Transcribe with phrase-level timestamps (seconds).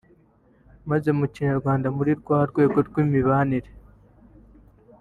[0.89, 3.69] Maze mu kinyarwanda muri rwa rwego rw’imibanire